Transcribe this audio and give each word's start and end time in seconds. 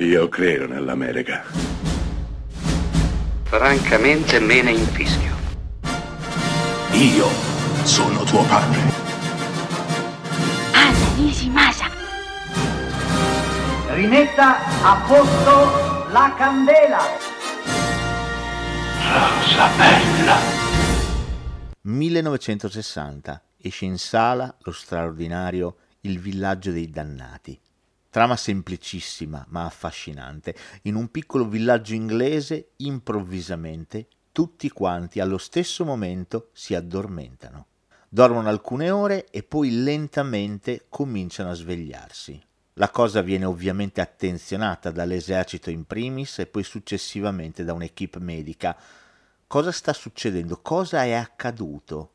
Io 0.00 0.28
credo 0.28 0.68
nell'America. 0.68 1.42
Francamente 3.42 4.38
me 4.38 4.62
ne 4.62 4.70
infischio. 4.70 5.34
Io 6.92 7.26
sono 7.82 8.22
tuo 8.22 8.44
padre. 8.44 8.78
Anna 10.72 11.14
Nishimasa. 11.16 11.90
Rimetta 13.88 14.58
a 14.84 15.04
posto 15.04 16.12
la 16.12 16.32
candela. 16.38 17.00
Rosa 19.02 19.68
bella. 19.76 20.36
1960 21.80 23.42
esce 23.56 23.84
in 23.84 23.98
sala 23.98 24.56
lo 24.60 24.70
straordinario 24.70 25.78
Il 26.02 26.20
villaggio 26.20 26.70
dei 26.70 26.88
dannati. 26.88 27.60
Trama 28.10 28.36
semplicissima 28.36 29.44
ma 29.48 29.66
affascinante. 29.66 30.54
In 30.82 30.94
un 30.94 31.10
piccolo 31.10 31.46
villaggio 31.46 31.94
inglese, 31.94 32.70
improvvisamente, 32.76 34.06
tutti 34.32 34.70
quanti 34.70 35.20
allo 35.20 35.36
stesso 35.38 35.84
momento 35.84 36.48
si 36.52 36.74
addormentano. 36.74 37.66
Dormono 38.08 38.48
alcune 38.48 38.90
ore 38.90 39.26
e 39.30 39.42
poi 39.42 39.82
lentamente 39.82 40.86
cominciano 40.88 41.50
a 41.50 41.54
svegliarsi. 41.54 42.42
La 42.74 42.90
cosa 42.90 43.20
viene 43.20 43.44
ovviamente 43.44 44.00
attenzionata 44.00 44.90
dall'esercito 44.90 45.68
in 45.68 45.84
primis 45.84 46.38
e 46.38 46.46
poi 46.46 46.62
successivamente 46.62 47.64
da 47.64 47.72
un'equipe 47.74 48.20
medica. 48.20 48.76
Cosa 49.46 49.72
sta 49.72 49.92
succedendo? 49.92 50.60
Cosa 50.62 51.02
è 51.02 51.12
accaduto? 51.12 52.12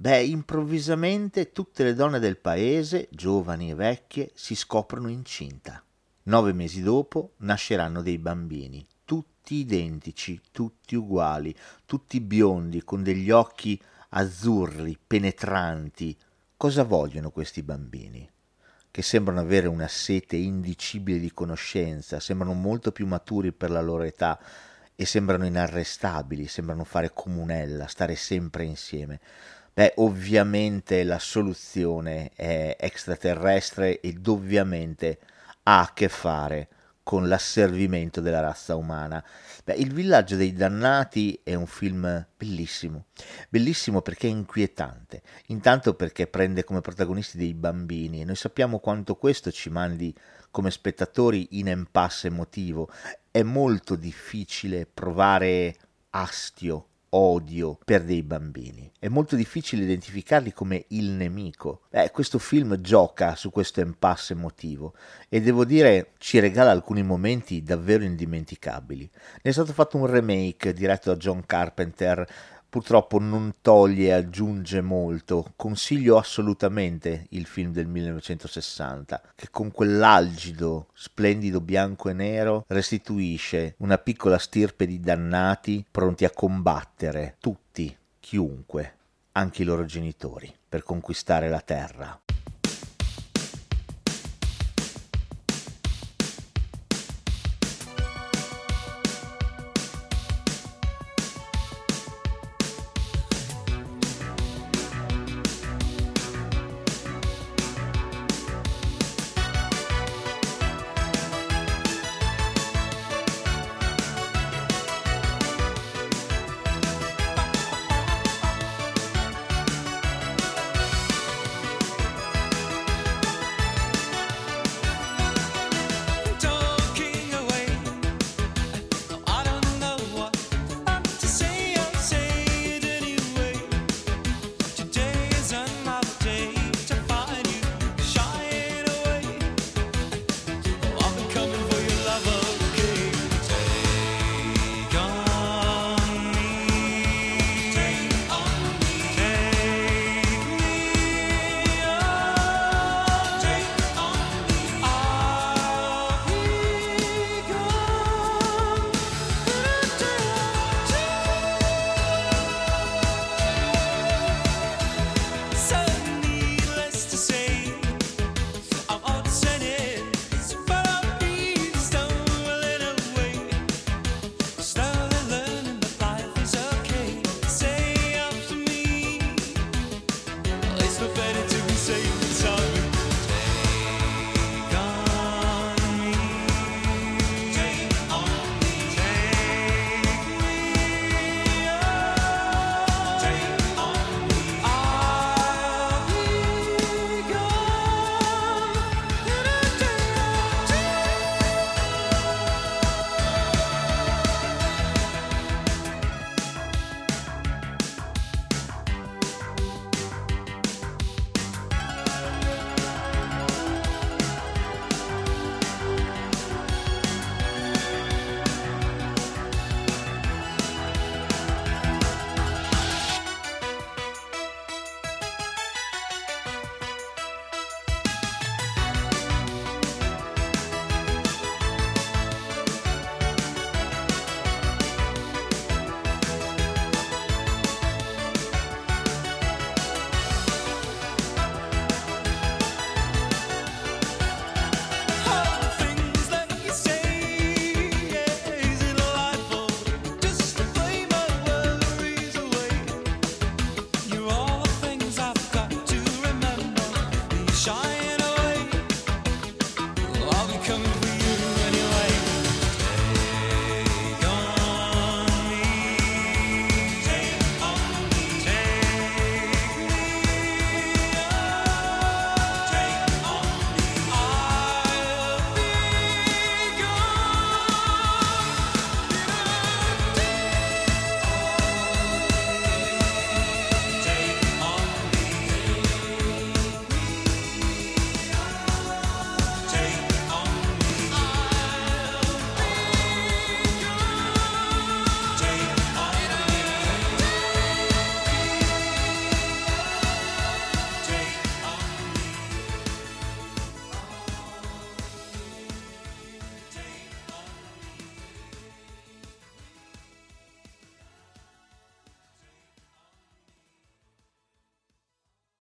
Beh, 0.00 0.22
improvvisamente 0.22 1.52
tutte 1.52 1.84
le 1.84 1.92
donne 1.92 2.20
del 2.20 2.38
paese, 2.38 3.08
giovani 3.10 3.68
e 3.68 3.74
vecchie, 3.74 4.30
si 4.32 4.54
scoprono 4.54 5.10
incinta. 5.10 5.84
Nove 6.22 6.54
mesi 6.54 6.80
dopo 6.80 7.34
nasceranno 7.40 8.00
dei 8.00 8.16
bambini, 8.16 8.86
tutti 9.04 9.56
identici, 9.56 10.40
tutti 10.52 10.96
uguali, 10.96 11.54
tutti 11.84 12.18
biondi, 12.22 12.82
con 12.82 13.02
degli 13.02 13.30
occhi 13.30 13.78
azzurri, 14.08 14.96
penetranti. 15.06 16.16
Cosa 16.56 16.82
vogliono 16.82 17.30
questi 17.30 17.62
bambini? 17.62 18.26
Che 18.90 19.02
sembrano 19.02 19.40
avere 19.40 19.68
una 19.68 19.86
sete 19.86 20.36
indicibile 20.36 21.18
di 21.18 21.30
conoscenza, 21.34 22.20
sembrano 22.20 22.54
molto 22.54 22.90
più 22.90 23.06
maturi 23.06 23.52
per 23.52 23.68
la 23.68 23.82
loro 23.82 24.04
età 24.04 24.40
e 24.96 25.04
sembrano 25.04 25.44
inarrestabili, 25.44 26.46
sembrano 26.46 26.84
fare 26.84 27.10
comunella, 27.12 27.86
stare 27.86 28.16
sempre 28.16 28.64
insieme. 28.64 29.20
Beh, 29.72 29.94
ovviamente 29.96 31.04
la 31.04 31.18
soluzione 31.18 32.30
è 32.34 32.76
extraterrestre 32.78 34.00
ed 34.00 34.26
ovviamente 34.26 35.18
ha 35.64 35.80
a 35.80 35.92
che 35.94 36.08
fare 36.08 36.68
con 37.02 37.28
l'asservimento 37.28 38.20
della 38.20 38.40
razza 38.40 38.76
umana. 38.76 39.24
Beh, 39.64 39.74
Il 39.74 39.92
villaggio 39.92 40.36
dei 40.36 40.52
dannati 40.52 41.40
è 41.42 41.54
un 41.54 41.66
film 41.66 42.26
bellissimo, 42.36 43.06
bellissimo 43.48 44.02
perché 44.02 44.26
è 44.26 44.30
inquietante, 44.30 45.22
intanto 45.46 45.94
perché 45.94 46.26
prende 46.26 46.64
come 46.64 46.80
protagonisti 46.80 47.38
dei 47.38 47.54
bambini 47.54 48.20
e 48.20 48.24
noi 48.24 48.36
sappiamo 48.36 48.80
quanto 48.80 49.16
questo 49.16 49.50
ci 49.50 49.70
mandi 49.70 50.14
come 50.50 50.70
spettatori 50.70 51.58
in 51.58 51.68
impasse 51.68 52.26
emotivo. 52.28 52.90
È 53.30 53.42
molto 53.42 53.96
difficile 53.96 54.86
provare 54.86 55.76
astio 56.10 56.89
odio 57.10 57.78
per 57.84 58.04
dei 58.04 58.22
bambini. 58.22 58.90
È 58.98 59.08
molto 59.08 59.36
difficile 59.36 59.84
identificarli 59.84 60.52
come 60.52 60.84
il 60.88 61.10
nemico. 61.10 61.82
Eh, 61.90 62.10
questo 62.10 62.38
film 62.38 62.76
gioca 62.80 63.34
su 63.34 63.50
questo 63.50 63.80
impasse 63.80 64.34
emotivo 64.34 64.94
e 65.28 65.40
devo 65.40 65.64
dire 65.64 66.12
ci 66.18 66.38
regala 66.38 66.70
alcuni 66.70 67.02
momenti 67.02 67.62
davvero 67.62 68.04
indimenticabili. 68.04 69.10
Ne 69.42 69.50
è 69.50 69.52
stato 69.52 69.72
fatto 69.72 69.96
un 69.96 70.06
remake 70.06 70.72
diretto 70.72 71.10
da 71.10 71.16
John 71.16 71.44
Carpenter 71.46 72.26
purtroppo 72.70 73.18
non 73.18 73.56
toglie 73.60 74.06
e 74.06 74.12
aggiunge 74.12 74.80
molto. 74.80 75.52
Consiglio 75.56 76.16
assolutamente 76.16 77.26
il 77.30 77.44
film 77.44 77.72
del 77.72 77.86
1960, 77.86 79.20
che 79.34 79.48
con 79.50 79.70
quell'algido, 79.70 80.86
splendido 80.94 81.60
bianco 81.60 82.08
e 82.08 82.14
nero 82.14 82.64
restituisce 82.68 83.74
una 83.78 83.98
piccola 83.98 84.38
stirpe 84.38 84.86
di 84.86 85.00
dannati 85.00 85.84
pronti 85.90 86.24
a 86.24 86.30
combattere 86.30 87.36
tutti, 87.40 87.94
chiunque, 88.20 88.94
anche 89.32 89.62
i 89.62 89.64
loro 89.64 89.84
genitori, 89.84 90.52
per 90.68 90.82
conquistare 90.84 91.48
la 91.48 91.60
terra. 91.60 92.18